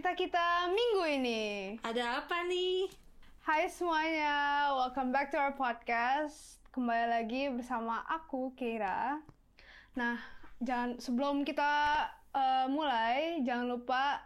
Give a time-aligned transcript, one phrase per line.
[0.00, 1.42] cerita kita minggu ini.
[1.84, 2.88] Ada apa nih?
[3.44, 6.56] Hai semuanya, welcome back to our podcast.
[6.72, 9.20] Kembali lagi bersama aku, Keira.
[10.00, 10.16] Nah,
[10.56, 12.00] jangan sebelum kita
[12.32, 14.24] uh, mulai, jangan lupa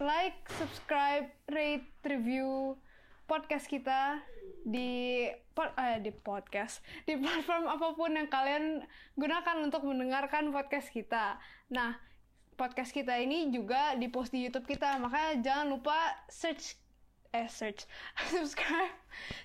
[0.00, 2.80] like, subscribe, rate, review
[3.28, 4.24] podcast kita
[4.64, 8.88] di pod, eh, di podcast di platform apa pun yang kalian
[9.20, 11.36] gunakan untuk mendengarkan podcast kita.
[11.68, 12.07] Nah,
[12.58, 15.94] podcast kita ini juga di post di YouTube kita, makanya jangan lupa
[16.26, 16.74] search
[17.30, 17.86] eh search.
[18.34, 18.92] Subscribe.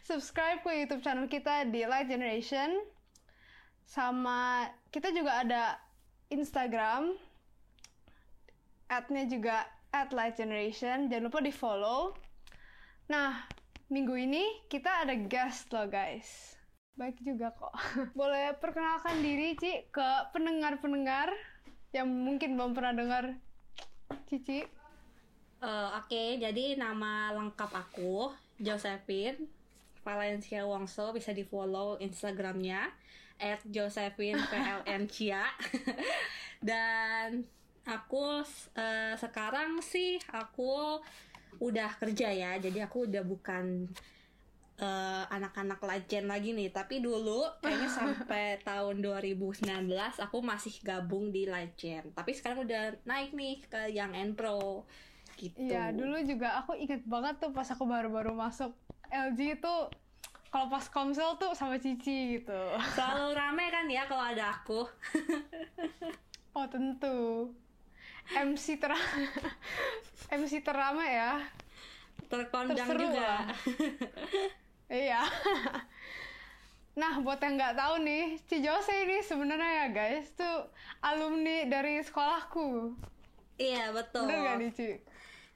[0.01, 2.81] Subscribe ke YouTube channel kita di Light Generation.
[3.85, 5.63] Sama kita juga ada
[6.33, 7.13] Instagram
[8.89, 11.11] adnya juga at Light Generation.
[11.11, 12.17] Jangan lupa di follow
[13.03, 13.35] nah
[13.91, 16.55] minggu ini kita ada guest loh guys.
[16.95, 17.73] Baik juga kok.
[18.19, 21.35] Boleh perkenalkan diri Ci ke pendengar-pendengar
[21.93, 23.23] yang mungkin belum pernah dengar
[24.27, 24.65] Cici.
[25.63, 29.47] Uh, Oke, okay, jadi nama lengkap aku Josephine
[30.03, 32.91] Valencia Wongso bisa di follow Instagramnya
[33.39, 35.47] at Josephine PLNCia
[36.67, 37.47] dan
[37.87, 40.99] aku uh, sekarang sih aku
[41.59, 43.87] udah kerja ya jadi aku udah bukan
[44.81, 46.69] uh, anak-anak legend lagi nih.
[46.73, 49.69] Tapi dulu kayaknya sampai tahun 2019
[50.23, 52.15] aku masih gabung di legend.
[52.15, 54.87] Tapi sekarang udah naik nih ke yang and pro.
[55.37, 55.57] Gitu.
[55.57, 58.71] Iya dulu juga aku inget banget tuh pas aku baru-baru masuk
[59.09, 59.75] LG itu
[60.53, 62.61] kalau pas komsel tuh sama Cici gitu.
[62.93, 64.81] Selalu rame kan ya kalau ada aku?
[66.53, 67.49] Oh tentu.
[68.29, 68.93] MC ter
[70.37, 71.41] MC terama ya.
[72.29, 73.49] Terkondang Terseru juga
[74.93, 75.25] iya.
[76.93, 80.69] Nah buat yang nggak tahu nih Ci Jose ini sebenarnya ya guys tuh
[81.01, 82.93] alumni dari sekolahku.
[83.57, 84.29] Iya betul.
[84.29, 84.89] Bener gak nih Ci?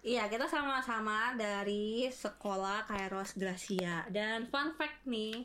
[0.07, 4.07] Iya, kita sama-sama dari sekolah Kairos Gracia.
[4.07, 5.43] Dan fun fact nih,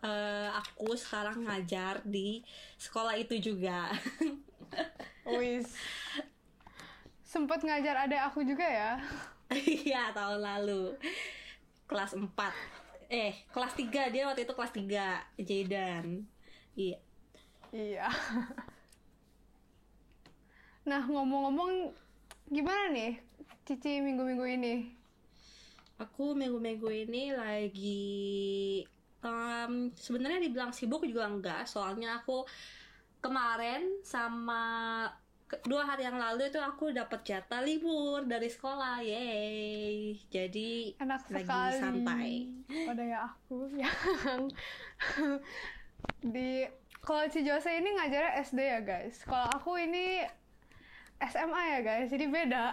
[0.00, 2.40] uh, aku sekarang ngajar di
[2.80, 3.92] sekolah itu juga.
[5.38, 5.76] Wis.
[7.20, 8.92] Sempet ngajar adik aku juga ya?
[9.52, 10.96] Iya tahun lalu.
[11.84, 16.28] Kelas 4 eh kelas 3 dia waktu itu kelas 3 Jaydan.
[16.76, 16.98] Iya.
[17.72, 18.06] Iya.
[20.88, 21.92] Nah ngomong-ngomong
[22.48, 23.20] gimana nih
[23.68, 24.74] Cici minggu-minggu ini?
[26.00, 28.08] Aku minggu-minggu ini lagi
[29.20, 31.68] um, sebenarnya dibilang sibuk juga enggak.
[31.68, 32.48] Soalnya aku
[33.20, 35.04] kemarin sama
[35.64, 40.20] dua hari yang lalu itu aku dapat jatah libur dari sekolah, yeay.
[40.28, 42.32] Jadi enak lagi santai.
[42.66, 44.52] Pada ya aku yang
[46.34, 46.68] di
[47.00, 49.24] kalau Jose ini ngajarnya SD ya guys.
[49.24, 50.20] Kalau aku ini
[51.24, 52.66] SMA ya guys, jadi beda.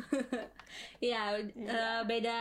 [1.02, 1.34] Iya,
[1.66, 2.40] uh, beda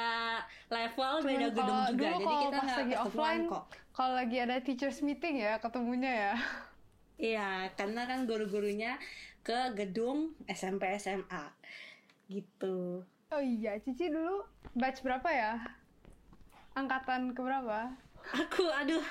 [0.69, 1.97] level, Cuman beda gedung juga.
[1.97, 3.63] Dulu jadi kita pas lagi offline, kok.
[3.91, 6.33] Kalau lagi ada teachers meeting ya, ketemunya ya.
[7.19, 8.95] Iya, karena kan guru-gurunya
[9.43, 11.51] ke gedung SMP SMA
[12.31, 13.03] gitu.
[13.29, 14.47] Oh iya, Cici dulu
[14.79, 15.59] batch berapa ya?
[16.79, 17.91] Angkatan ke berapa?
[18.23, 19.03] Aku, aduh,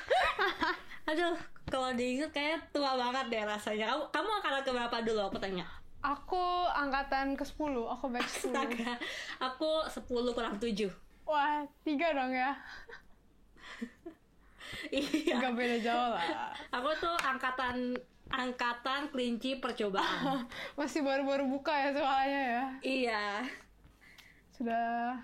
[1.11, 1.37] aduh,
[1.69, 3.93] kalau diinget kayak tua banget deh rasanya.
[3.93, 5.21] Kamu, kamu angkatan ke berapa dulu?
[5.29, 5.67] Aku tanya.
[6.01, 8.57] Aku angkatan ke 10, aku batch 10.
[8.57, 8.93] Astaga,
[9.37, 10.89] aku 10 kurang 7.
[11.29, 12.57] Wah, tiga dong ya.
[14.93, 15.37] Iya.
[15.41, 16.53] Gak beda jauh lah.
[16.73, 17.97] Aku tuh angkatan
[18.29, 20.45] angkatan kelinci percobaan.
[20.79, 22.65] Masih baru-baru buka ya soalnya ya.
[22.85, 23.25] Iya.
[24.55, 25.19] Sudah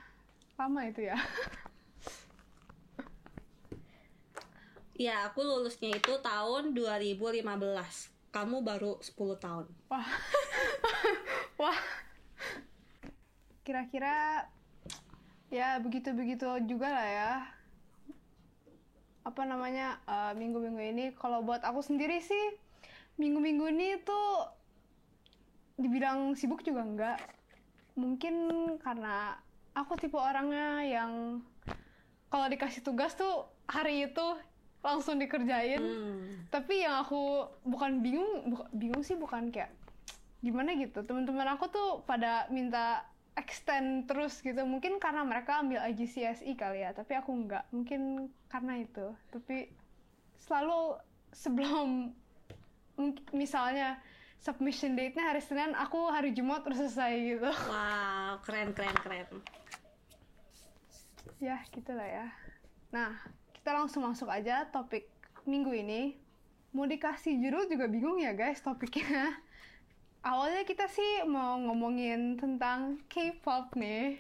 [0.57, 1.19] lama itu ya.
[4.95, 7.43] Iya, aku lulusnya itu tahun 2015.
[8.31, 9.67] Kamu baru 10 tahun.
[9.91, 10.07] Wah.
[11.61, 11.81] Wah.
[13.67, 14.47] Kira-kira
[15.51, 17.33] ya begitu-begitu juga lah ya
[19.25, 21.05] apa namanya eh, minggu-minggu uh, ini.
[21.17, 22.61] Kalau buat aku sendiri sih
[23.17, 24.53] minggu-minggu ini tuh
[25.81, 27.19] dibilang sibuk juga enggak.
[27.97, 28.35] Mungkin
[28.85, 29.41] karena
[29.73, 31.43] aku tipe orangnya yang
[32.29, 34.27] kalau dikasih tugas tuh hari itu
[34.85, 35.81] langsung dikerjain.
[35.81, 36.45] Hmm.
[36.53, 39.73] tapi yang aku bukan bingung bingung sih bukan kayak
[40.45, 41.01] gimana gitu.
[41.03, 44.63] Teman-teman aku tuh pada minta extend terus gitu.
[44.63, 47.71] Mungkin karena mereka ambil IGCSE kali ya tapi aku nggak.
[47.75, 49.15] Mungkin karena itu.
[49.35, 49.71] Tapi
[50.39, 50.99] selalu
[51.35, 52.15] sebelum
[53.35, 53.99] misalnya
[54.39, 57.51] submission date-nya hari Senin aku hari Jumat terus selesai gitu.
[57.51, 59.29] Wow keren keren keren.
[61.43, 62.27] Ya gitulah ya.
[62.95, 63.19] Nah
[63.57, 65.11] kita langsung masuk aja topik
[65.49, 66.15] minggu ini.
[66.75, 69.35] Mau dikasih judul juga bingung ya guys topiknya
[70.25, 74.19] awalnya kita sih mau ngomongin tentang K-pop nih.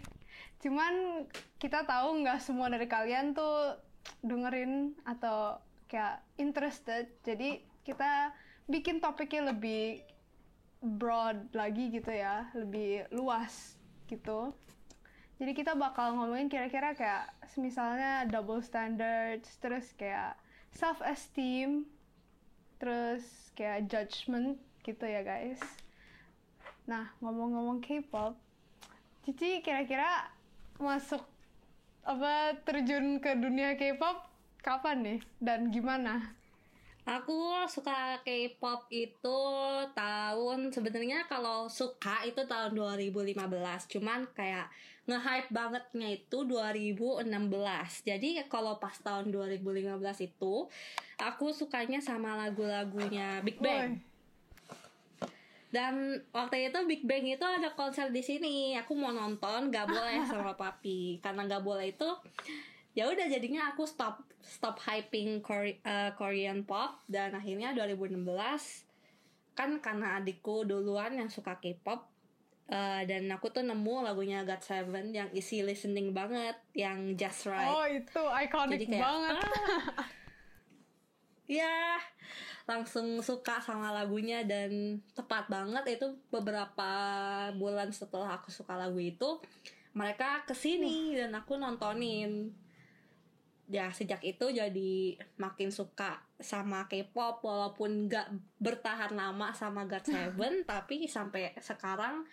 [0.60, 1.24] Cuman
[1.56, 3.80] kita tahu nggak semua dari kalian tuh
[4.20, 5.56] dengerin atau
[5.88, 7.08] kayak interested.
[7.24, 8.36] Jadi kita
[8.68, 10.04] bikin topiknya lebih
[10.84, 14.52] broad lagi gitu ya, lebih luas gitu.
[15.40, 20.36] Jadi kita bakal ngomongin kira-kira kayak misalnya double standards, terus kayak
[20.70, 21.88] self esteem,
[22.76, 23.24] terus
[23.56, 25.83] kayak judgment gitu ya guys.
[26.84, 28.36] Nah, ngomong-ngomong K-pop,
[29.24, 30.28] Cici kira-kira
[30.76, 31.24] masuk
[32.04, 34.20] apa terjun ke dunia K-pop
[34.60, 36.36] kapan nih dan gimana?
[37.04, 39.40] Aku suka K-pop itu
[39.96, 43.32] tahun sebenarnya kalau suka itu tahun 2015,
[43.92, 44.68] cuman kayak
[45.04, 47.28] nge-hype bangetnya itu 2016.
[48.08, 50.54] Jadi kalau pas tahun 2015 itu
[51.20, 54.00] aku sukanya sama lagu-lagunya Big Bang.
[54.00, 54.13] Woi,
[55.74, 58.78] Dan waktu itu Big Bang itu ada konser di sini.
[58.78, 61.18] Aku mau nonton, gak boleh sama papi.
[61.18, 62.06] Karena gak boleh itu,
[62.94, 68.22] ya udah jadinya aku stop stop hyping Kore- eh, Korean pop dan akhirnya 2016
[69.58, 72.06] kan karena adikku duluan yang suka K-pop
[72.70, 77.66] eh, dan aku tuh nemu lagunya God7 yang easy listening banget, yang Just Right.
[77.66, 78.20] Oh itu
[78.86, 79.34] kayak, banget.
[79.42, 80.22] "Ah."
[81.44, 82.00] Ya
[82.64, 86.90] langsung suka sama lagunya dan tepat banget itu beberapa
[87.52, 89.36] bulan setelah aku suka lagu itu
[89.94, 92.50] mereka ke sini dan aku nontonin.
[93.64, 98.28] Ya sejak itu jadi makin suka sama K-pop walaupun nggak
[98.60, 100.36] bertahan lama sama God7
[100.68, 102.28] tapi sampai sekarang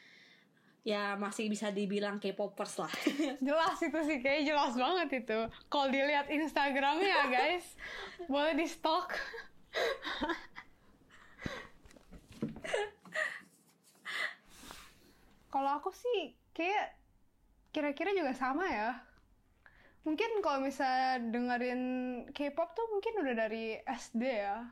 [0.82, 2.94] ya masih bisa dibilang K-popers lah
[3.46, 5.40] jelas itu sih kayak jelas banget itu.
[5.70, 7.66] Kalau dilihat Instagramnya guys,
[8.26, 9.14] boleh di stok.
[15.52, 16.98] Kalau aku sih kayak
[17.70, 18.92] kira-kira juga sama ya.
[20.02, 21.82] Mungkin kalau misalnya dengerin
[22.34, 24.66] K-pop tuh mungkin udah dari SD ya.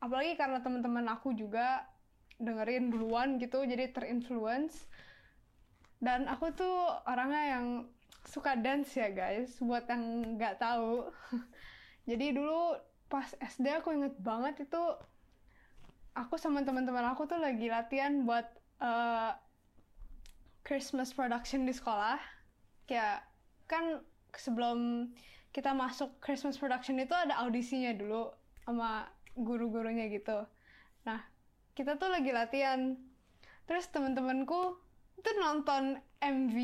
[0.00, 1.84] Apalagi karena teman-teman aku juga
[2.40, 4.88] dengerin duluan gitu, jadi terinfluence.
[6.02, 7.66] Dan aku tuh orangnya yang
[8.26, 11.06] suka dance ya guys, buat yang nggak tahu.
[12.10, 12.74] Jadi dulu
[13.06, 14.82] pas SD aku inget banget itu
[16.18, 18.50] aku sama teman-teman aku tuh lagi latihan buat
[18.82, 19.32] eh,
[20.66, 22.18] Christmas production di sekolah.
[22.90, 23.22] Kayak
[23.70, 24.02] kan
[24.34, 25.10] sebelum
[25.52, 28.32] kita masuk Christmas production itu ada audisinya dulu
[28.64, 29.06] sama
[29.36, 30.48] guru-gurunya gitu.
[31.04, 31.20] Nah,
[31.76, 32.96] kita tuh lagi latihan.
[33.68, 34.80] Terus teman-temanku
[35.22, 36.56] itu nonton MV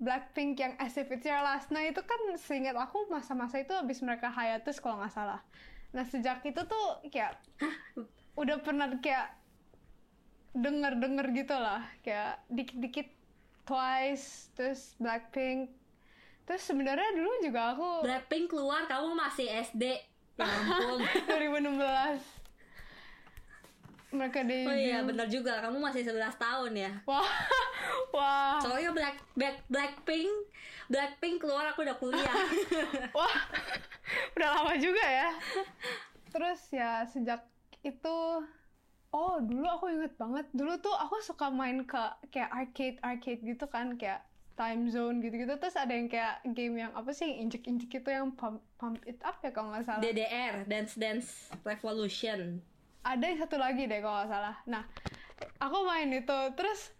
[0.00, 4.00] Blackpink yang As If It's Your Last Night itu kan seingat aku masa-masa itu habis
[4.00, 5.44] mereka hiatus kalau nggak salah.
[5.92, 7.36] Nah sejak itu tuh kayak
[8.40, 9.36] udah pernah kayak
[10.56, 11.84] denger-denger gitu lah.
[12.00, 13.08] Kayak dikit-dikit
[13.68, 15.68] Twice terus Blackpink.
[16.48, 20.00] Terus sebenarnya dulu juga aku Blackpink keluar kamu masih SD
[20.40, 21.04] ya ampun.
[21.28, 22.39] 2016
[24.10, 26.92] mereka debut Oh iya benar juga kamu masih 11 tahun ya.
[27.06, 27.30] wah
[28.14, 30.50] wah Soalnya Black Black Blackpink
[30.90, 32.34] Blackpink keluar aku udah kuliah.
[33.16, 33.36] Wah,
[34.34, 35.30] udah lama juga ya.
[36.34, 37.46] Terus ya sejak
[37.86, 38.18] itu,
[39.14, 40.50] oh dulu aku inget banget.
[40.50, 42.02] Dulu tuh aku suka main ke
[42.34, 44.26] kayak arcade arcade gitu kan, kayak
[44.58, 45.54] time zone gitu-gitu.
[45.62, 49.38] Terus ada yang kayak game yang apa sih, injek-injek itu yang pump, pump it up
[49.46, 50.02] ya kalau nggak salah.
[50.02, 52.58] DDR Dance Dance Revolution.
[53.00, 54.56] Ada yang satu lagi deh kalau nggak salah.
[54.68, 54.82] Nah,
[55.56, 56.92] aku main itu, terus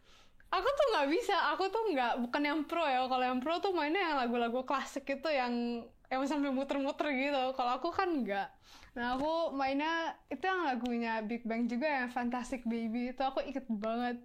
[0.51, 3.05] aku tuh nggak bisa, aku tuh nggak bukan yang pro ya.
[3.07, 7.55] Kalau yang pro tuh mainnya yang lagu-lagu klasik itu yang yang sampai muter-muter gitu.
[7.55, 8.49] Kalau aku kan nggak.
[8.99, 13.67] Nah, aku mainnya itu yang lagunya Big Bang juga yang Fantastic Baby itu aku ikut
[13.71, 14.19] banget.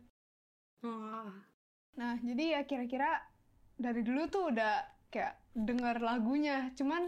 [1.96, 3.22] Nah, jadi ya kira-kira
[3.78, 7.08] dari dulu tuh udah kayak denger lagunya, cuman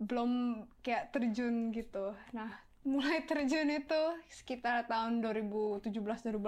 [0.00, 2.16] belum kayak terjun gitu.
[2.34, 6.38] Nah, mulai terjun itu sekitar tahun 2017-2018.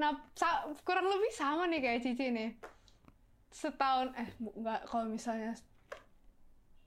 [0.00, 0.10] Nah,
[0.80, 2.50] kurang lebih sama nih kayak Cici nih.
[3.52, 5.54] Setahun, eh nggak kalau misalnya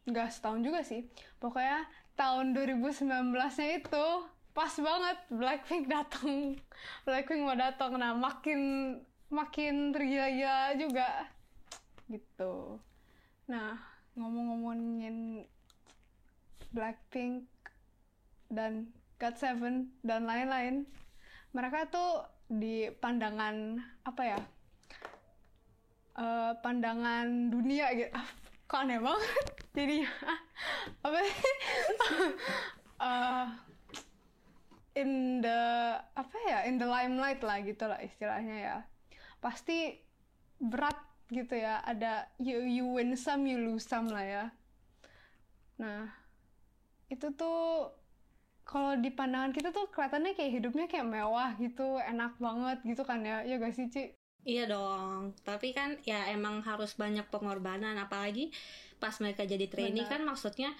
[0.09, 1.05] nggak setahun juga sih.
[1.37, 1.85] Pokoknya
[2.17, 4.07] tahun 2019-nya itu
[4.51, 6.57] pas banget Blackpink datang.
[7.05, 7.95] Blackpink mau datang.
[8.01, 8.59] Nah, makin
[9.29, 11.29] makin tergila-gila juga
[12.09, 12.81] gitu.
[13.45, 13.77] Nah,
[14.17, 15.45] ngomong-ngomongin
[16.73, 17.47] Blackpink
[18.47, 20.85] dan GOT7 dan lain-lain,
[21.51, 24.39] mereka tuh di pandangan apa ya?
[26.17, 28.11] Eh, pandangan dunia gitu.
[28.13, 28.27] Ah,
[28.65, 29.45] kok aneh banget
[29.77, 30.11] jadinya.
[31.05, 31.35] apa sih?
[32.97, 33.45] Eh,
[34.97, 35.61] in the
[36.17, 38.77] apa ya in the limelight lah gitu lah istilahnya ya
[39.37, 40.01] pasti
[40.57, 40.97] berat
[41.29, 44.45] gitu ya ada you you win some you lose some lah ya
[45.77, 46.09] nah
[47.13, 47.93] itu tuh
[48.67, 53.23] kalau di pandangan kita tuh kelihatannya kayak hidupnya kayak mewah gitu enak banget gitu kan
[53.23, 54.11] ya ya gak sih Ci?
[54.47, 58.47] Iya dong, tapi kan ya emang harus banyak pengorbanan apalagi
[58.95, 60.11] pas mereka jadi trainee Benar.
[60.19, 60.71] kan maksudnya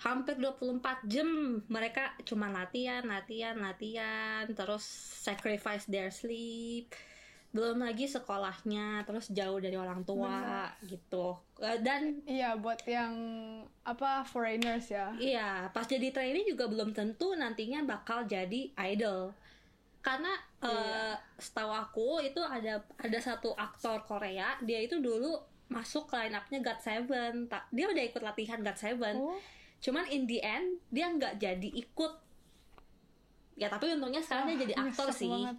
[0.00, 1.28] hampir 24 jam
[1.68, 4.82] mereka cuma latihan, latihan, latihan, terus
[5.20, 6.88] sacrifice their sleep.
[7.52, 11.36] Belum lagi sekolahnya, terus jauh dari orang tua gitu.
[11.60, 13.12] Eh, Dan iya buat yang
[13.84, 19.36] apa foreigners ya Iya, pas jadi trainee juga belum tentu nantinya bakal jadi idol.
[20.00, 20.32] Karena
[20.64, 21.12] Iya.
[21.12, 25.36] eh, setahu aku itu ada ada satu aktor Korea, dia itu dulu
[25.68, 27.32] masuk line up-nya God Seven.
[27.68, 29.14] Dia udah ikut latihan God Seven.
[29.16, 29.36] oh
[29.82, 32.12] Cuman in the end dia nggak jadi ikut.
[33.56, 35.28] Ya tapi untungnya sekarang dia jadi Wah, aktor sih.
[35.28, 35.56] banget.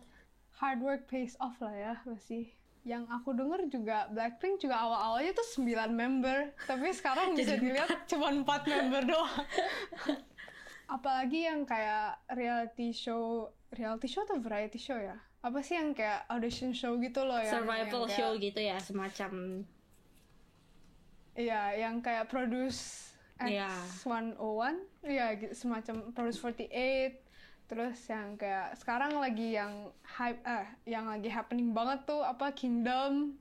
[0.64, 2.48] Hard work pays off lah ya masih.
[2.88, 8.32] Yang aku denger juga Blackpink juga awal-awalnya tuh 9 member, tapi sekarang bisa dilihat cuma
[8.32, 9.44] 4 member doang.
[10.96, 15.20] Apalagi yang kayak reality show, reality show atau variety show ya?
[15.44, 18.78] Apa sih yang kayak audition show gitu loh yang Survival yang kayak- show gitu ya,
[18.80, 19.32] semacam
[21.36, 23.68] Iya, yang kayak produce Iya.
[23.68, 27.20] X101, iya gitu, semacam produce 48.
[27.68, 33.34] Terus yang kayak sekarang lagi yang hype eh yang lagi happening banget tuh apa Kingdom.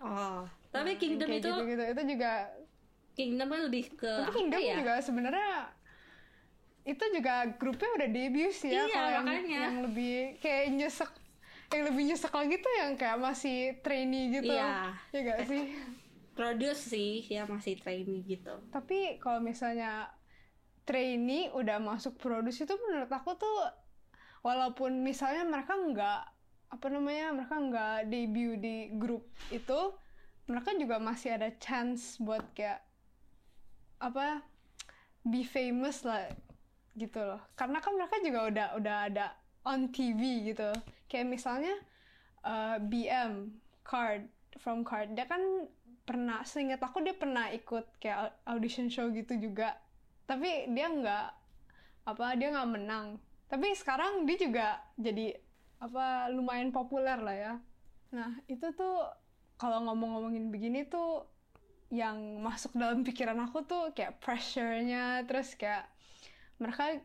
[0.00, 0.44] oh.
[0.70, 2.32] Tapi Yang Kingdom kayak itu gitu-gitu itu juga
[3.10, 4.74] Kingdom kan lebih ke tapi Kingdom ya?
[4.78, 5.52] juga sebenarnya
[6.80, 11.10] itu juga grupnya udah debut sih ya Iya, kalau yang, yang lebih kayak nyesek
[11.70, 14.50] yang lebih nyesek lagi tuh yang kayak masih trainee gitu.
[14.50, 14.90] Iya.
[15.14, 15.64] Ya gak sih?
[16.38, 18.54] produce sih ya masih trainee gitu.
[18.72, 20.08] Tapi kalau misalnya
[20.84, 23.56] trainee udah masuk produce itu menurut aku tuh
[24.40, 26.20] walaupun misalnya mereka nggak
[26.70, 29.94] apa namanya mereka nggak debut di grup itu
[30.50, 32.82] mereka juga masih ada chance buat kayak
[34.02, 34.42] apa
[35.22, 36.26] be famous lah
[36.98, 37.40] gitu loh.
[37.54, 39.26] Karena kan mereka juga udah udah ada
[39.68, 40.72] on TV gitu.
[41.06, 41.74] Kayak misalnya
[42.42, 43.54] uh, BM
[43.86, 44.26] card
[44.58, 45.70] from card dia kan
[46.02, 49.78] pernah seingat aku dia pernah ikut kayak audition show gitu juga
[50.30, 51.26] tapi dia nggak
[52.06, 53.18] apa dia nggak menang.
[53.50, 55.34] Tapi sekarang dia juga jadi
[55.82, 57.54] apa lumayan populer lah ya.
[58.14, 59.10] Nah itu tuh
[59.58, 61.26] kalau ngomong-ngomongin begini tuh
[61.90, 65.90] yang masuk dalam pikiran aku tuh kayak pressure-nya terus kayak
[66.62, 67.02] mereka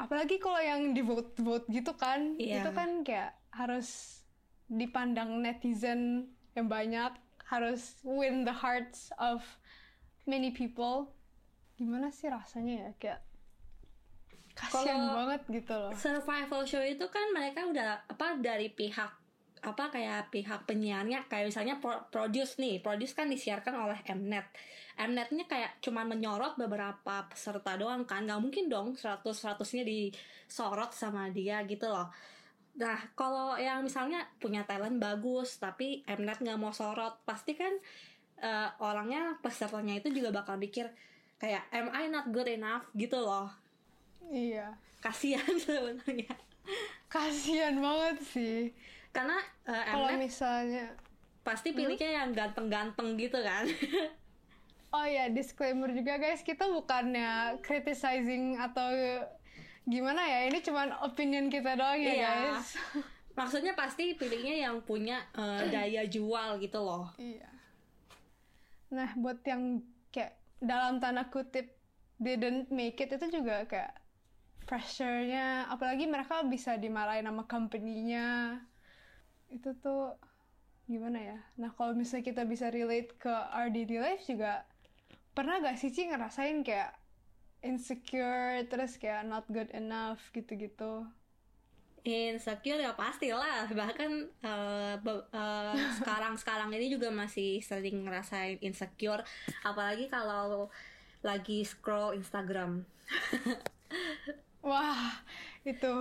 [0.00, 2.64] apalagi kalau yang di vote vote gitu kan Iya.
[2.64, 4.20] itu kan kayak harus
[4.66, 7.12] dipandang netizen yang banyak
[7.52, 9.44] harus win the hearts of
[10.24, 11.12] many people
[11.74, 12.90] gimana sih rasanya ya?
[12.98, 13.20] Kayak
[14.54, 15.90] kasihan Kalau- banget gitu loh.
[15.94, 19.10] Survival show itu kan mereka udah apa dari pihak
[19.64, 21.26] apa kayak pihak penyiarnya.
[21.26, 24.46] Kayak misalnya pro- produce nih, produce kan disiarkan oleh Mnet.
[24.94, 31.26] Mnetnya kayak cuman menyorot beberapa peserta doang kan, nggak mungkin dong 100 100-nya disorot sama
[31.34, 32.06] dia gitu loh.
[32.74, 37.74] Nah, kalau yang misalnya punya talent bagus tapi Mnet nggak mau sorot, pasti kan
[38.36, 40.90] eh, orangnya pesertanya itu juga bakal mikir
[41.36, 43.50] kayak am I not good enough gitu loh.
[44.26, 46.32] iya Kasihan sebenarnya.
[47.06, 48.60] kasihan banget sih
[49.10, 50.90] Karena eh, kalau misalnya
[51.40, 53.68] pasti pilihnya yang ganteng-ganteng gitu kan.
[54.90, 58.94] Oh ya, disclaimer juga guys, kita bukannya criticizing atau
[59.84, 62.30] gimana ya, ini cuman opinion kita doang ya Iya.
[62.54, 62.78] guys.
[63.34, 67.10] Maksudnya pasti pilihnya yang punya eh, daya jual gitu loh.
[67.18, 67.50] iya.
[68.88, 71.76] Nah, buat yang kayak dalam tanda kutip
[72.18, 73.94] didn't make it itu juga kayak
[74.64, 78.60] pressure-nya, apalagi mereka bisa dimarahin sama company-nya.
[79.52, 80.16] Itu tuh
[80.88, 81.38] gimana ya?
[81.60, 84.64] Nah, kalau misalnya kita bisa relate ke RDD life juga
[85.36, 86.96] pernah gak sih Ci ngerasain kayak
[87.64, 91.04] insecure terus kayak not good enough gitu-gitu?
[92.04, 93.64] Insecure ya pastilah.
[93.66, 99.24] Bahkan eh, be- eh, sekarang-sekarang ini juga masih sering ngerasain insecure.
[99.64, 100.68] Apalagi kalau
[101.24, 102.84] lagi scroll Instagram.
[104.68, 105.20] Wah,
[105.64, 105.92] itu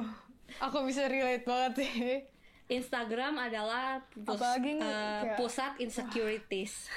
[0.59, 2.27] aku bisa relate banget sih.
[2.67, 6.91] Instagram adalah pus- Apalagi eh, kayak- pusat insecurities.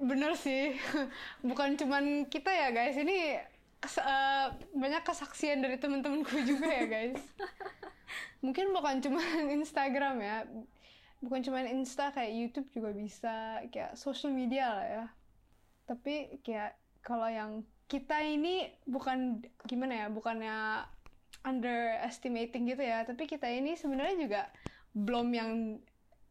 [0.00, 0.80] Bener sih,
[1.44, 3.36] bukan cuman kita ya guys, ini
[3.84, 4.46] eh,
[4.76, 7.22] banyak kesaksian dari temen-temenku juga ya guys.
[8.44, 9.22] Mungkin bukan cuma
[9.56, 10.44] Instagram ya,
[11.24, 13.36] bukan cuma Insta kayak YouTube juga bisa,
[13.72, 15.04] kayak social media lah ya.
[15.88, 20.84] Tapi kayak kalau yang kita ini bukan gimana ya bukannya
[21.42, 23.04] underestimating gitu ya.
[23.08, 24.42] Tapi kita ini sebenarnya juga
[24.92, 25.52] belum yang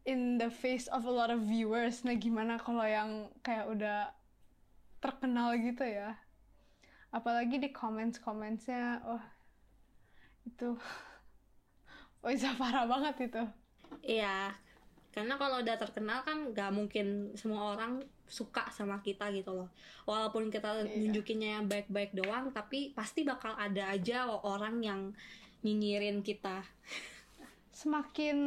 [0.06, 2.06] in the face of a lot of viewers.
[2.06, 4.14] Nah gimana kalau yang kayak udah
[5.00, 6.14] terkenal gitu ya
[7.10, 9.24] apalagi di comments commentsnya wah
[10.46, 10.74] itu
[12.22, 13.42] oh bisa parah banget itu
[14.06, 14.54] Iya,
[15.10, 17.98] karena kalau udah terkenal kan nggak mungkin semua orang
[18.30, 19.66] suka sama kita gitu loh.
[20.06, 21.10] Walaupun kita Iya.
[21.10, 25.00] nunjukinnya yang baik-baik doang, tapi pasti bakal ada aja orang yang
[25.66, 26.62] nyinyirin kita.
[27.80, 28.38] semakin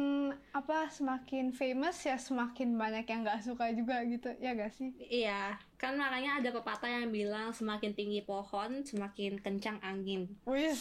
[0.54, 5.58] apa semakin famous ya semakin banyak yang nggak suka juga gitu ya gak sih Iya,
[5.74, 10.30] kan makanya ada pepatah yang bilang semakin tinggi pohon, semakin kencang angin.
[10.46, 10.78] wis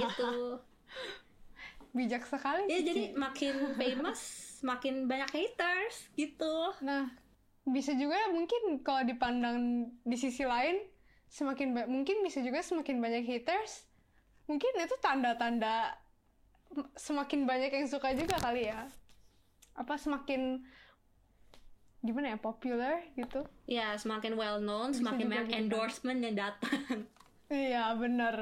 [0.00, 0.32] Gitu.
[1.96, 4.20] bijak sekali ya jadi makin famous,
[4.64, 6.72] makin banyak haters gitu.
[6.80, 7.12] nah
[7.68, 10.80] bisa juga mungkin kalau dipandang di sisi lain
[11.28, 13.84] semakin mungkin bisa juga semakin banyak haters
[14.48, 16.00] mungkin itu tanda-tanda
[16.94, 18.86] semakin banyak yang suka juga kali ya
[19.78, 20.66] apa semakin
[22.02, 27.04] gimana ya popular gitu Ya, semakin well known, Bisa semakin banyak endorsement yang datang.
[27.48, 28.34] Iya bener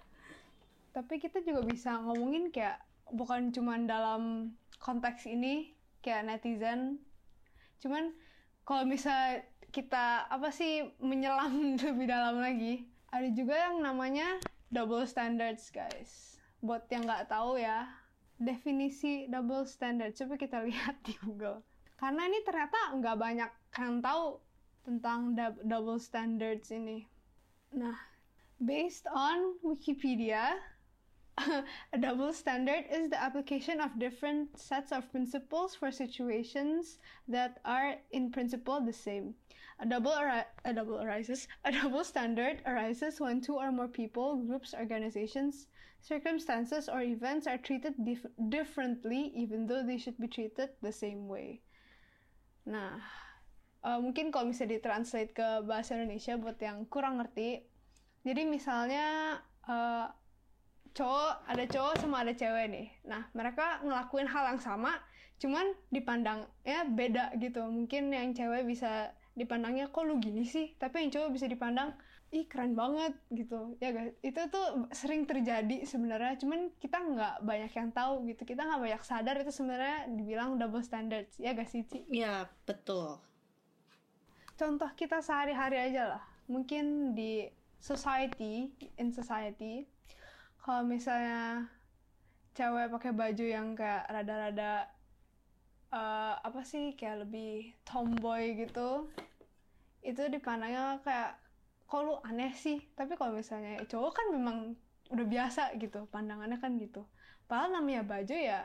[0.96, 2.80] Tapi kita juga bisa ngomongin kayak
[3.12, 4.22] bukan cuman dalam
[4.80, 7.00] konteks ini kayak netizen.
[7.80, 8.16] Cuman
[8.64, 14.40] kalau misal kita apa sih menyelam lebih dalam lagi, ada juga yang namanya
[14.72, 16.35] double standards guys.
[16.66, 17.86] Buat yang nggak tahu ya,
[18.42, 21.62] definisi double standard coba kita lihat di Google.
[21.96, 24.42] Karena ini ternyata nggak banyak yang tahu
[24.82, 27.06] tentang dou- double standards ini.
[27.70, 27.96] Nah,
[28.58, 30.58] based on Wikipedia,
[31.94, 37.96] a double standard is the application of different sets of principles for situations that are
[38.10, 39.34] in principle the same.
[39.78, 44.72] A double a double arises a double standard arises when two or more people, groups,
[44.72, 45.68] organizations,
[46.06, 51.26] circumstances, or events are treated dif- differently even though they should be treated the same
[51.26, 51.58] way.
[52.62, 53.02] Nah,
[53.82, 57.66] eh, mungkin kalau misalnya ditranslate ke bahasa Indonesia buat yang kurang ngerti,
[58.22, 60.06] jadi misalnya eh,
[60.94, 62.88] cowok ada cowok sama ada cewek nih.
[63.02, 64.94] Nah, mereka ngelakuin hal yang sama,
[65.42, 67.66] cuman dipandangnya beda gitu.
[67.66, 71.92] Mungkin yang cewek bisa dipandangnya kok lu gini sih, tapi yang cowok bisa dipandang
[72.34, 73.78] ih keren banget gitu.
[73.78, 78.42] Ya guys, itu tuh sering terjadi sebenarnya, cuman kita nggak banyak yang tahu gitu.
[78.42, 81.38] Kita nggak banyak sadar itu sebenarnya dibilang double standards.
[81.38, 82.04] Ya gak sih, Ci?
[82.10, 83.18] Ya, betul.
[84.56, 87.44] contoh kita sehari-hari aja lah mungkin di
[87.76, 89.84] society in society
[90.64, 91.68] kalau misalnya
[92.56, 94.88] cewek pakai baju yang kayak rada-rada
[95.92, 99.12] eh, apa sih kayak lebih tomboy gitu
[100.00, 101.36] itu dipandangnya kayak
[101.86, 104.56] kok lu aneh sih tapi kalau misalnya cowok kan memang
[105.08, 107.06] udah biasa gitu pandangannya kan gitu
[107.44, 108.62] padahal namanya baju ya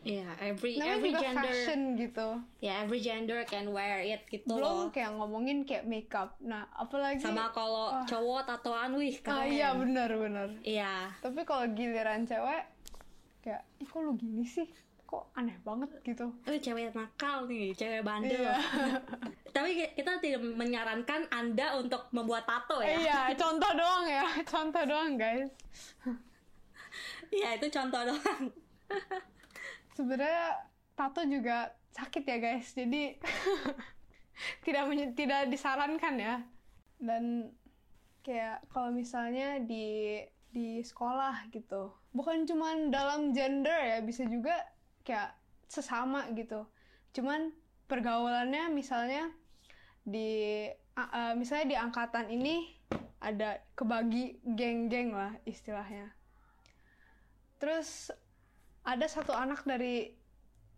[0.00, 4.46] Ya, every namanya every juga gender fashion gitu ya every gender can wear it gitu
[4.48, 4.88] belum loh.
[4.88, 8.06] kayak ngomongin kayak makeup nah apalagi Sama kalau Wah.
[8.06, 9.50] cowok tatoan wih Ah keren.
[9.50, 10.48] iya benar benar.
[10.62, 11.10] Iya.
[11.18, 12.62] Tapi kalau giliran cewek
[13.40, 14.70] kayak ih kok lu gini sih?
[15.10, 16.30] Kok aneh banget gitu.
[16.46, 18.46] Eh, cewek nakal nih, cewek bandel.
[18.46, 18.54] Iya.
[19.58, 22.94] Tapi ki- kita tidak menyarankan Anda untuk membuat tato ya.
[22.94, 24.22] Iya, contoh doang ya.
[24.46, 25.50] Contoh doang, guys.
[27.34, 28.42] Iya, itu contoh doang.
[29.98, 30.62] Sebenarnya
[30.94, 32.70] tato juga sakit ya, guys.
[32.70, 33.18] Jadi
[34.62, 34.84] tidak
[35.18, 36.36] tidak disarankan ya.
[37.02, 37.50] Dan
[38.22, 40.22] kayak kalau misalnya di
[40.54, 41.90] di sekolah gitu.
[42.14, 44.54] Bukan cuman dalam gender ya, bisa juga
[45.10, 45.34] kayak
[45.66, 46.70] sesama gitu.
[47.10, 47.50] Cuman
[47.90, 49.26] pergaulannya misalnya
[50.06, 52.70] di a- misalnya di angkatan ini
[53.18, 56.14] ada kebagi geng-geng lah istilahnya.
[57.58, 58.14] Terus
[58.86, 60.14] ada satu anak dari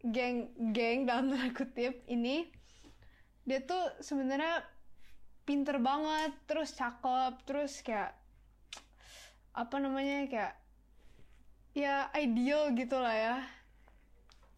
[0.03, 2.51] geng-geng dalam tanda kutip ini
[3.47, 4.63] dia tuh sebenarnya
[5.43, 8.15] pinter banget, terus cakep, terus kayak
[9.53, 10.55] apa namanya kayak
[11.75, 13.37] ya ideal gitu lah ya.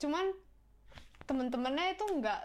[0.04, 0.36] Cuman
[1.24, 2.44] temen-temennya itu nggak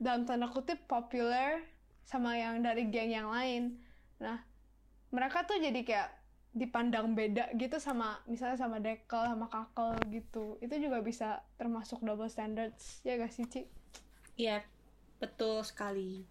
[0.00, 1.60] dalam tanda kutip populer
[2.08, 3.76] sama yang dari geng yang lain.
[4.16, 4.40] Nah,
[5.12, 6.08] mereka tuh jadi kayak
[6.56, 10.56] dipandang beda gitu sama misalnya sama dekel sama kakel gitu.
[10.64, 13.68] Itu juga bisa termasuk double standards ya gak sih, Ci?
[14.40, 14.64] Iya,
[15.20, 16.24] betul sekali.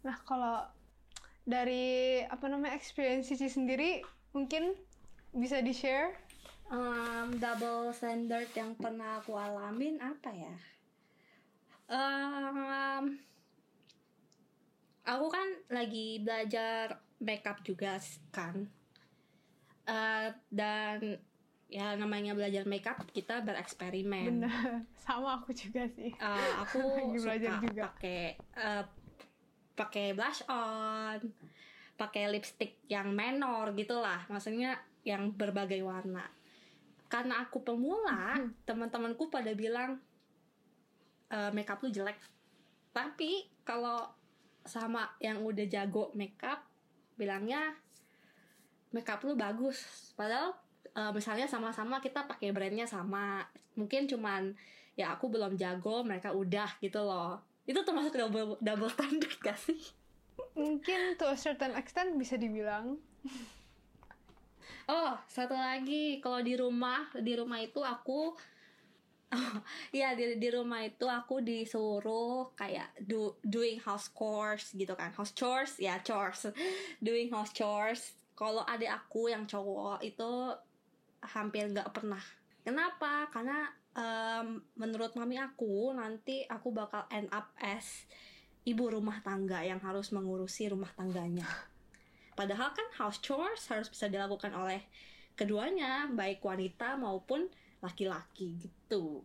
[0.00, 0.64] Nah, kalau
[1.44, 4.00] dari apa namanya experience Cici sendiri
[4.32, 4.72] mungkin
[5.36, 6.16] bisa di-share
[6.70, 10.54] Um, double standard yang pernah aku alamin apa ya?
[11.90, 13.18] Um,
[15.02, 17.98] aku kan lagi belajar makeup juga
[18.30, 18.70] kan?
[19.90, 21.18] Eh, dan
[21.66, 24.46] ya namanya belajar makeup kita bereksperimen.
[24.46, 24.86] Bener.
[25.02, 26.14] Sama aku juga sih.
[26.14, 26.78] Eh, aku
[27.10, 27.82] Lagi belajar suka juga.
[27.90, 28.84] pakai eh,
[29.74, 31.18] pakai blush on
[31.98, 34.22] pakai lipstick yang menor gitulah.
[34.30, 36.39] Maksudnya yang berbagai warna
[37.10, 39.98] karena aku pemula teman-temanku pada bilang
[41.26, 42.16] eh, makeup lu jelek.
[42.94, 44.06] Tapi kalau
[44.62, 46.62] sama yang udah jago makeup
[47.18, 47.74] bilangnya
[48.94, 49.82] makeup lu bagus.
[50.14, 50.54] Padahal
[50.94, 53.42] eh, misalnya sama-sama kita pakai brandnya sama.
[53.74, 54.54] Mungkin cuman
[54.94, 57.42] ya aku belum jago mereka udah gitu loh.
[57.66, 59.82] Itu termasuk double double standard gak sih?
[60.54, 63.02] Mungkin to a certain extent bisa dibilang
[64.90, 66.18] oh satu lagi.
[66.22, 68.34] Kalau di rumah di rumah itu aku
[69.96, 75.14] Iya di di rumah itu aku disuruh kayak do doing house chores gitu kan.
[75.14, 75.78] House chores?
[75.78, 76.50] Ya chores.
[77.06, 78.14] Doing house chores.
[78.34, 80.30] Kalau adik aku yang cowok itu
[81.22, 82.22] hampir nggak pernah.
[82.66, 83.28] Kenapa?
[83.30, 88.08] Karena em, menurut mami aku nanti aku bakal end up as
[88.64, 91.48] ibu rumah tangga yang harus mengurusi rumah tangganya
[92.40, 94.80] padahal kan house chores harus bisa dilakukan oleh
[95.36, 97.52] keduanya baik wanita maupun
[97.84, 99.20] laki-laki gitu.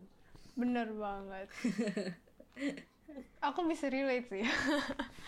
[0.59, 1.47] Bener banget.
[3.47, 4.43] Aku bisa relate sih.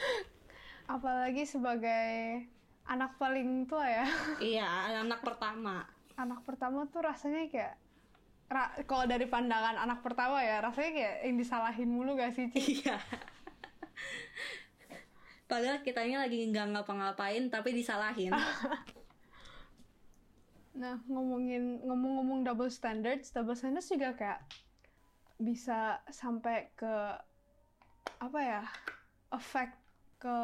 [0.91, 2.43] Apalagi sebagai
[2.83, 4.05] anak paling tua ya.
[4.59, 4.67] Iya
[4.99, 5.87] anak pertama.
[6.19, 7.79] Anak pertama tuh rasanya kayak
[8.51, 12.83] ra- kalau dari pandangan anak pertama ya rasanya kayak yang disalahin mulu gak sih Ci?
[12.83, 12.99] iya
[15.47, 18.35] padahal kitanya lagi nggak ngapa-ngapain tapi disalahin
[20.77, 24.45] Nah, ngomongin ngomong-ngomong double standards, double standards juga kayak
[25.41, 27.17] bisa sampai ke
[28.21, 28.61] apa ya?
[29.33, 29.75] effect
[30.23, 30.37] ke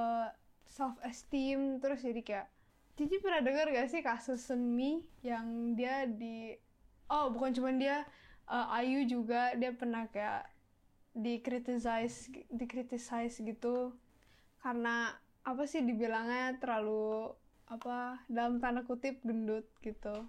[0.68, 2.48] self esteem terus jadi kayak
[2.94, 6.54] Cici pernah dengar gak sih kasus Sunmi yang dia di
[7.10, 8.06] oh bukan cuma dia
[8.52, 10.46] eh, Ayu juga dia pernah kayak
[11.16, 13.96] dikritisize dikritisize gitu
[14.64, 15.12] karena
[15.44, 17.36] apa sih dibilangnya terlalu
[17.68, 20.24] apa dalam tanda kutip gendut gitu.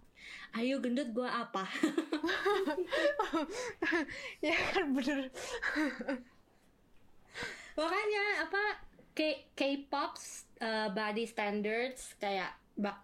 [0.53, 1.65] Ayo gendut gua apa?
[4.41, 5.29] Ya kan bener.
[7.75, 8.63] Makanya apa
[9.13, 9.21] K
[9.55, 10.15] K-pop
[10.61, 12.55] uh, body standards kayak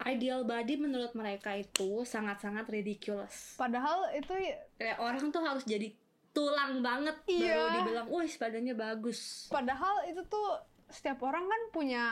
[0.05, 3.55] ideal body menurut mereka itu sangat-sangat ridiculous.
[3.55, 5.95] Padahal itu ya- kayak orang tuh harus jadi
[6.31, 7.59] tulang banget Iya.
[7.59, 9.51] baru dibilang wih badannya bagus.
[9.51, 10.59] Padahal itu tuh
[10.91, 12.05] setiap orang kan punya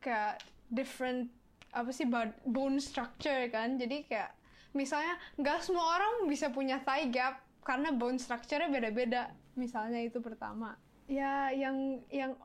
[0.00, 0.42] kayak
[0.72, 1.30] different
[1.72, 2.04] apa sih
[2.44, 3.80] bone structure kan.
[3.80, 4.32] Jadi kayak
[4.72, 9.32] misalnya nggak semua orang bisa punya thigh gap karena bone structure-nya beda-beda.
[9.56, 10.76] Misalnya itu pertama.
[11.06, 12.36] Ya yang yang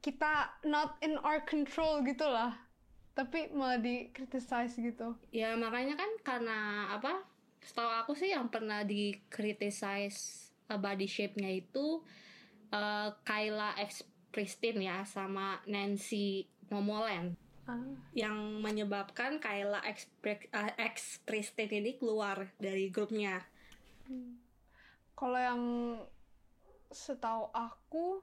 [0.00, 2.56] kita not in our control gitu lah.
[3.14, 5.14] Tapi malah di criticize gitu.
[5.30, 6.58] Ya makanya kan karena
[6.98, 7.22] apa
[7.64, 12.04] setahu aku sih yang pernah dikritisize uh, body shape-nya itu
[12.74, 17.80] uh, Kyla X Pristin ya sama Nancy Momoland Ah.
[18.12, 23.40] yang menyebabkan Kyla X, Pri- uh, X Pristin ini keluar dari grupnya
[25.14, 25.62] Kalau yang
[26.92, 28.20] setahu aku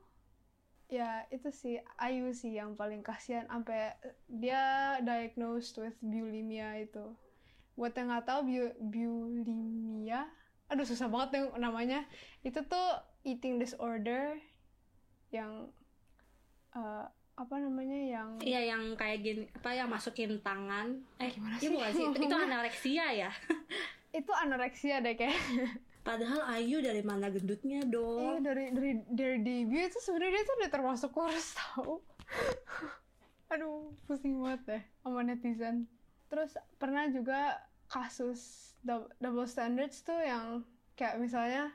[0.93, 3.95] ya itu sih Ayu sih yang paling kasihan sampai
[4.27, 7.15] dia diagnosed with bulimia itu.
[7.73, 10.27] Buat yang nggak tahu bu- bulimia,
[10.67, 12.05] aduh susah banget yang namanya.
[12.43, 12.87] Itu tuh
[13.23, 14.37] eating disorder
[15.31, 15.71] yang
[16.73, 21.61] eh, apa namanya yang Iya yang kayak gini apa yang masukin tangan eh Gimana iya
[21.61, 23.31] sih bukan sih itu, itu anoreksia ya
[24.19, 25.39] itu anoreksia deh kayak.
[26.07, 30.55] padahal Ayu dari mana gendutnya Iya dong dari dari dari debut itu sebenarnya dia tuh
[30.59, 32.01] udah termasuk kurus tau.
[33.51, 35.85] Aduh pusing banget deh sama netizen.
[36.27, 40.63] Terus pernah juga kasus dou- double standards tuh yang
[40.95, 41.69] kayak misalnya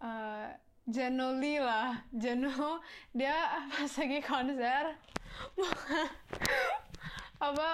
[0.00, 0.48] eh
[0.88, 2.80] Jeno Lee lah, Jeno
[3.18, 4.84] dia pas lagi konser
[7.40, 7.70] apa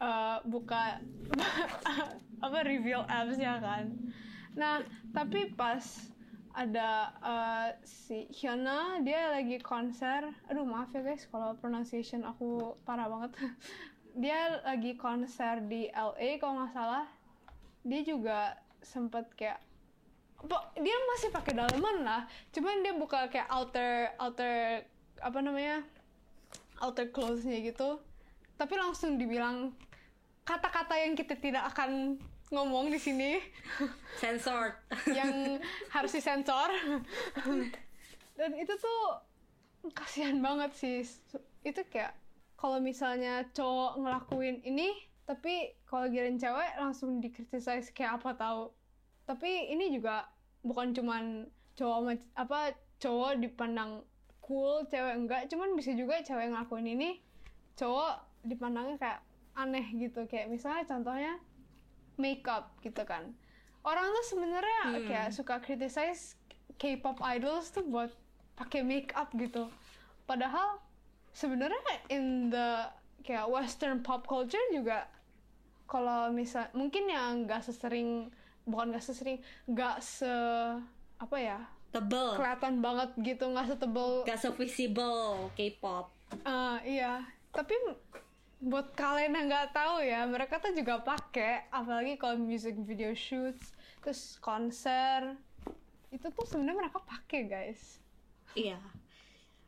[0.00, 1.00] eh, buka
[2.44, 3.92] apa reveal abs-nya kan.
[4.54, 5.82] Nah, tapi pas
[6.54, 10.30] ada eh, si Hyuna dia lagi konser.
[10.48, 13.32] Aduh, maaf ya guys kalau pronunciation aku parah banget.
[14.22, 17.06] dia lagi konser di LA kalau nggak salah.
[17.84, 19.60] Dia juga sempet kayak
[20.76, 22.22] dia masih pakai daleman lah.
[22.52, 24.84] Cuman dia buka kayak outer outer
[25.20, 25.84] apa namanya?
[26.82, 28.02] outer clothes-nya gitu.
[28.58, 29.72] Tapi langsung dibilang
[30.44, 32.20] kata-kata yang kita tidak akan
[32.52, 33.40] ngomong di sini
[34.22, 34.76] sensor
[35.10, 35.58] yang
[35.90, 36.70] harus disensor
[38.38, 39.02] dan itu tuh
[39.96, 41.00] kasihan banget sih
[41.64, 42.12] itu kayak
[42.60, 44.92] kalau misalnya cowok ngelakuin ini
[45.24, 48.62] tapi kalau giliran cewek langsung dikritisize kayak apa tahu
[49.24, 50.28] tapi ini juga
[50.64, 54.04] bukan cuman cowok apa cowok dipandang
[54.44, 55.42] cool cewek enggak.
[55.48, 57.10] Cuman bisa juga cewek ngelakuin ini
[57.74, 59.20] cowok dipandangnya kayak
[59.56, 60.28] aneh gitu.
[60.28, 61.32] Kayak misalnya contohnya
[62.20, 63.32] makeup gitu kan.
[63.84, 65.04] Orang tuh sebenarnya Hmm.
[65.08, 66.36] kayak suka criticize
[66.80, 68.12] K-pop idols tuh buat
[68.56, 69.68] pakai makeup gitu.
[70.24, 70.80] Padahal
[71.36, 72.88] sebenarnya in the
[73.24, 75.08] kayak western pop culture juga
[75.84, 78.32] kalau misal mungkin yang nggak sesering
[78.64, 80.28] bukan nggak sesering nggak se
[81.20, 81.58] apa ya
[81.94, 82.34] tebel.
[82.34, 84.26] kelihatan banget gitu nggak setebel.
[84.26, 86.10] Gak se-visible K-pop.
[86.42, 87.22] Ah, iya.
[87.54, 87.70] Tapi
[88.64, 93.76] buat kalian yang nggak tahu ya mereka tuh juga pakai apalagi kalau music video shoots
[94.00, 95.36] terus konser
[96.08, 98.00] itu tuh sebenarnya mereka pakai guys.
[98.56, 98.80] Iya.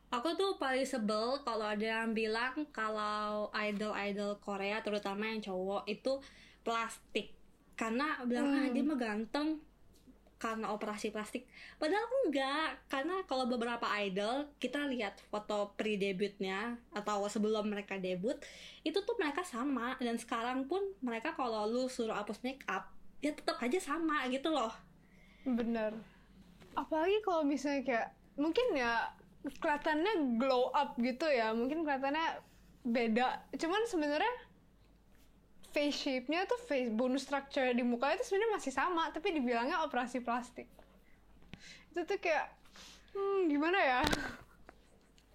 [0.09, 6.17] Aku tuh paling sebel kalau ada yang bilang kalau idol-idol Korea terutama yang cowok itu
[6.65, 7.36] plastik.
[7.77, 8.73] Karena bilang ah Hmm.
[8.73, 9.61] dia mah ganteng
[10.37, 11.49] karena operasi plastik.
[11.81, 18.37] Padahal enggak, karena kalau beberapa idol kita lihat foto pre-debutnya atau sebelum mereka debut,
[18.85, 22.85] itu tuh mereka sama dan sekarang pun mereka kalau lu suruh hapus make up,
[23.17, 24.73] ya tetap aja sama gitu loh.
[25.47, 25.95] bener
[26.75, 29.09] apalagi kalau misalnya kayak mungkin ya
[29.41, 32.43] kelihatannya glow up gitu ya mungkin kelihatannya
[32.85, 34.33] beda cuman sebenarnya
[35.77, 40.25] face shape-nya tuh face bonus structure di muka itu sebenarnya masih sama tapi dibilangnya operasi
[40.25, 40.65] plastik.
[41.93, 42.49] Itu tuh kayak
[43.13, 44.01] hmm gimana ya?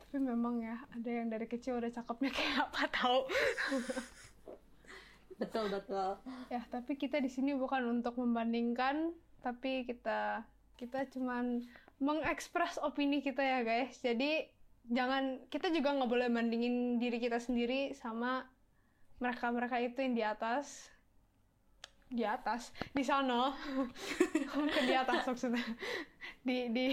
[0.03, 3.23] Tapi memang ya ada yang dari kecil udah cakepnya kayak apa tahu
[5.41, 6.19] Betul betul.
[6.51, 9.15] ya tapi kita di sini bukan untuk membandingkan
[9.47, 10.43] tapi kita
[10.75, 11.63] kita cuman
[12.03, 13.95] mengekspres opini kita ya guys.
[14.03, 14.51] Jadi
[14.91, 18.43] jangan kita juga nggak boleh bandingin diri kita sendiri sama
[19.23, 20.91] mereka mereka itu yang di atas.
[22.11, 22.75] Di atas.
[22.91, 23.55] Di sana
[24.51, 25.63] ke di atas maksudnya.
[26.43, 26.87] Di di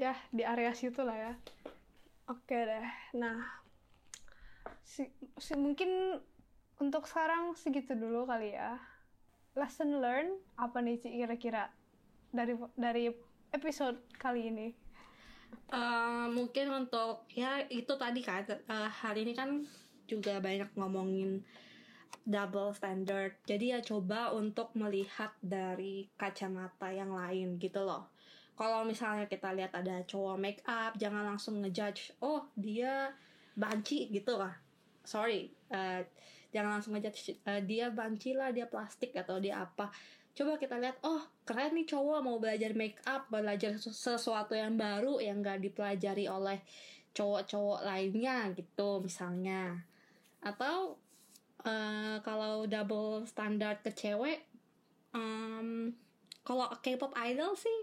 [0.00, 1.32] ya di area situ lah ya.
[2.32, 2.88] Oke deh.
[3.20, 3.44] Nah
[4.80, 5.04] si,
[5.36, 6.16] si- mungkin
[6.80, 8.80] untuk sekarang segitu dulu kali ya.
[9.52, 11.68] Lesson learn apa nih Ci kira-kira?
[12.32, 13.12] Dari dari
[13.52, 14.68] episode kali ini.
[15.70, 19.62] Eh, mungkin untuk ya itu tadi kan eh, hari ini kan
[20.10, 21.46] juga banyak ngomongin
[22.26, 23.38] double standard.
[23.46, 28.10] Jadi ya coba untuk melihat dari kacamata yang lain gitu loh.
[28.58, 33.14] Kalau misalnya kita lihat ada cowok make up jangan langsung ngejudge oh dia
[33.56, 34.52] banci gitu lah.
[35.00, 36.04] Sorry eh,
[36.52, 39.88] jangan langsung ngejudge eh, dia banci lah dia plastik atau dia apa.
[40.36, 44.76] Coba kita lihat oh keren nih cowok mau belajar make up belajar sesu- sesuatu yang
[44.76, 46.60] baru yang gak dipelajari oleh
[47.10, 49.89] cowok-cowok lainnya gitu misalnya
[50.40, 50.96] atau
[51.64, 54.40] eh, kalau double standard ke cewek
[55.12, 55.92] em,
[56.44, 57.78] kalau K-pop idol sih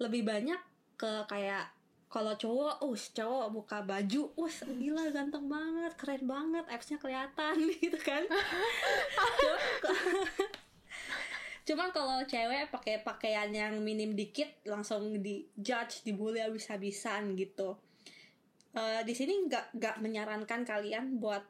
[0.00, 0.60] lebih banyak
[0.96, 1.68] ke kayak
[2.10, 7.94] kalau cowok, uh cowok buka baju, wah gila ganteng banget, keren banget, absnya kelihatan gitu
[8.02, 8.26] kan.
[11.62, 17.78] Cuman kalau cewek pakai pakaian yang minim dikit langsung di judge, dibully habis-habisan gitu.
[18.74, 21.46] Eh, di sini nggak nggak menyarankan kalian buat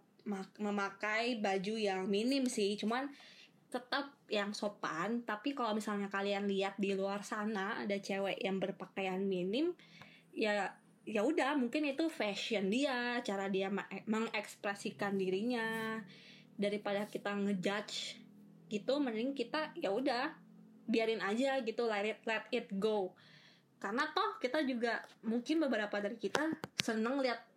[0.59, 3.09] memakai baju yang minim sih, cuman
[3.71, 5.23] tetap yang sopan.
[5.23, 9.73] Tapi kalau misalnya kalian lihat di luar sana ada cewek yang berpakaian minim,
[10.35, 10.75] ya
[11.07, 15.99] ya udah mungkin itu fashion dia, cara dia ma- mengekspresikan dirinya.
[16.61, 18.21] Daripada kita ngejudge
[18.71, 20.31] gitu mending kita ya udah
[20.87, 23.15] biarin aja gitu let it, let it go.
[23.81, 26.53] Karena toh kita juga mungkin beberapa dari kita
[26.85, 27.50] seneng lihat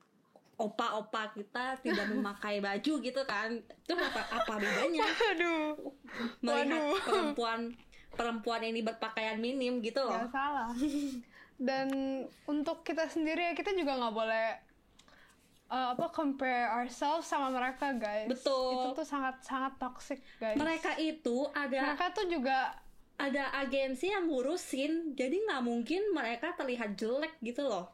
[0.57, 3.57] opa-opa kita tidak memakai baju gitu kan.
[3.57, 5.05] Itu apa apa bedanya?
[5.33, 5.93] Aduh
[6.43, 7.01] melihat Waduh.
[7.01, 7.59] perempuan
[8.13, 10.21] perempuan ini berpakaian minim gitu loh.
[10.21, 10.69] Nggak salah.
[11.57, 11.87] Dan
[12.45, 14.47] untuk kita sendiri ya kita juga nggak boleh
[15.73, 18.29] uh, apa compare ourselves sama mereka guys.
[18.29, 18.77] Betul.
[18.77, 20.57] itu tuh sangat sangat toxic guys.
[20.57, 22.77] Mereka itu ada mereka tuh juga
[23.17, 27.93] ada agensi yang ngurusin jadi nggak mungkin mereka terlihat jelek gitu loh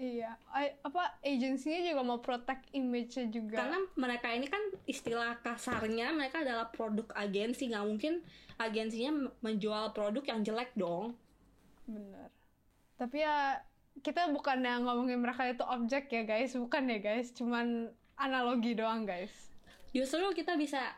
[0.00, 0.32] iya.
[0.56, 3.60] I- apa agensinya juga mau protect image-nya juga.
[3.60, 7.68] Karena mereka ini kan istilah kasarnya mereka adalah produk agensi.
[7.68, 8.24] Nggak mungkin
[8.56, 11.12] agensinya menjual produk yang jelek dong.
[11.84, 12.32] Bener.
[12.96, 13.60] Tapi ya
[14.00, 16.56] kita bukan yang ngomongin mereka itu objek ya guys.
[16.56, 17.36] Bukan ya guys.
[17.36, 19.52] Cuman analogi doang guys.
[19.92, 20.96] Justru kita bisa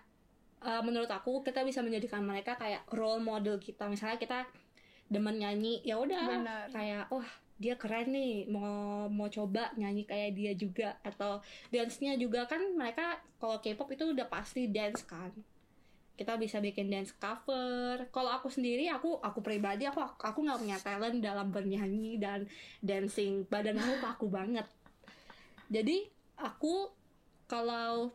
[0.62, 3.90] uh, menurut aku kita bisa menjadikan mereka kayak role model kita.
[3.90, 4.46] Misalnya kita
[5.10, 6.70] demen nyanyi ya udah.
[6.70, 10.98] Kayak wah dia keren nih mau mau coba nyanyi kayak dia juga.
[11.06, 11.38] Atau
[11.70, 15.30] dance-nya juga kan mereka kalau K-pop itu udah pasti dance kan.
[16.18, 18.10] Kita bisa bikin dance cover.
[18.10, 22.50] Kalau aku sendiri aku aku pribadi aku aku nggak punya talent dalam bernyanyi dan
[22.82, 23.46] dancing.
[23.46, 24.66] Badan aku kaku banget.
[25.70, 26.90] Jadi aku
[27.46, 28.10] kalau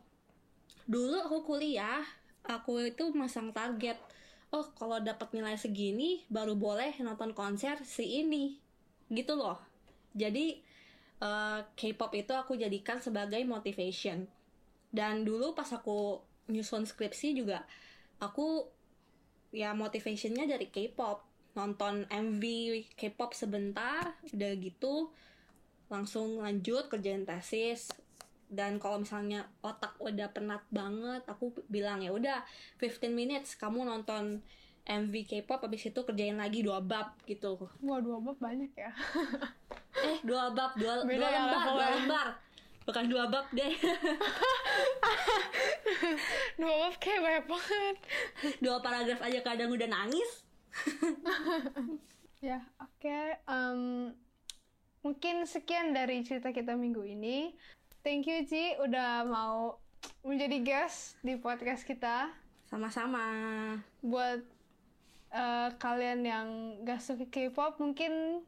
[0.84, 2.04] dulu aku kuliah
[2.44, 3.96] aku itu masang target.
[4.52, 8.67] Oh kalau dapat nilai segini baru boleh nonton konser si ini
[9.12, 9.60] gitu loh.
[10.18, 10.60] Jadi
[11.24, 14.28] uh, K-pop itu aku jadikan sebagai motivation.
[14.88, 17.68] Dan dulu pas aku nyusun skripsi juga
[18.18, 18.66] aku
[19.54, 21.24] ya motivationnya dari K-pop.
[21.58, 22.44] Nonton MV
[22.94, 25.10] K-pop sebentar udah gitu
[25.90, 27.90] langsung lanjut kerjain tesis.
[28.48, 32.48] Dan kalau misalnya otak udah penat banget aku bilang ya udah
[32.80, 34.40] 15 minutes kamu nonton
[34.88, 37.60] MV K-pop habis itu kerjain lagi dua bab gitu.
[37.84, 38.92] Wah dua bab banyak ya.
[40.08, 42.28] eh dua bab dua, Beda dua ya lembar dua lembar
[42.88, 43.68] bukan dua bab deh
[46.62, 47.96] dua bab kayak banyak banget.
[48.64, 50.48] dua paragraf aja kadang udah nangis
[52.38, 53.20] Ya oke.
[53.50, 54.14] Em,
[55.02, 57.58] mungkin sekian dari cerita kita minggu ini.
[58.06, 59.82] Thank you Ci udah mau
[60.22, 62.30] menjadi guest di podcast kita.
[62.68, 63.24] sama-sama
[64.04, 64.44] buat
[65.32, 66.48] eh, kalian yang
[66.84, 68.44] gak suka K-pop mungkin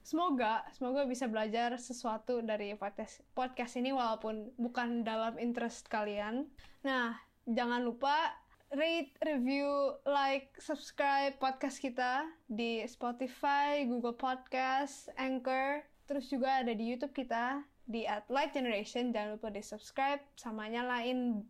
[0.00, 6.48] semoga semoga bisa belajar sesuatu dari podcast podcast ini walaupun bukan dalam interest kalian.
[6.82, 8.32] Nah, jangan lupa
[8.70, 16.86] rate, review, like, subscribe podcast kita di Spotify, Google Podcast, Anchor, terus juga ada di
[16.86, 19.10] YouTube kita di at Light Generation.
[19.10, 21.42] Jangan lupa di subscribe sama nyalain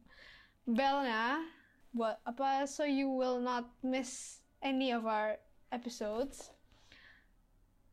[0.64, 1.44] bellnya
[1.90, 5.36] buat apa so you will not miss any of our
[5.72, 6.52] episodes.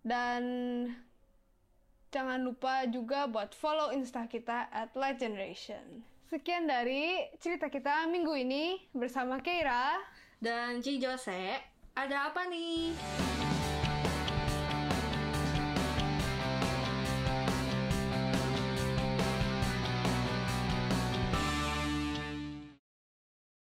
[0.07, 0.43] Dan
[2.11, 6.03] jangan lupa juga buat follow insta kita at Light Generation.
[6.27, 9.95] Sekian dari cerita kita minggu ini bersama Keira
[10.43, 11.55] dan Ci Jose.
[11.95, 12.93] Ada apa nih